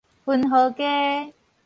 [0.25, 1.31] 雲和街